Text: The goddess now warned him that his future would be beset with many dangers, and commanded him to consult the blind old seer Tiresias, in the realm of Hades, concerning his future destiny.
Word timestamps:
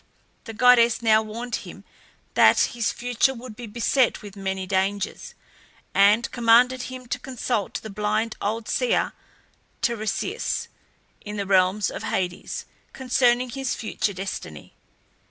The 0.45 0.53
goddess 0.53 1.03
now 1.03 1.21
warned 1.21 1.57
him 1.57 1.83
that 2.33 2.59
his 2.73 2.91
future 2.91 3.35
would 3.35 3.55
be 3.55 3.67
beset 3.67 4.23
with 4.23 4.35
many 4.35 4.65
dangers, 4.65 5.35
and 5.93 6.31
commanded 6.31 6.81
him 6.89 7.05
to 7.05 7.19
consult 7.19 7.75
the 7.75 7.91
blind 7.91 8.35
old 8.41 8.67
seer 8.67 9.13
Tiresias, 9.83 10.69
in 11.23 11.37
the 11.37 11.45
realm 11.45 11.83
of 11.91 12.01
Hades, 12.01 12.65
concerning 12.93 13.51
his 13.51 13.75
future 13.75 14.13
destiny. 14.13 14.73